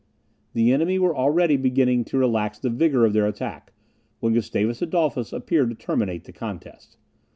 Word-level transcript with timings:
The 0.53 0.71
enemy 0.73 0.97
were 0.97 1.15
already 1.15 1.57
beginning 1.57 2.05
to 2.05 2.17
relax 2.17 2.57
the 2.57 2.71
vigour 2.71 3.05
of 3.05 3.13
their 3.13 3.27
attack, 3.27 3.71
when 4.19 4.33
Gustavus 4.33 4.81
Adolphus 4.81 5.31
appeared 5.31 5.69
to 5.69 5.75
terminate 5.75 6.23
the 6.23 6.33
contest. 6.33 6.97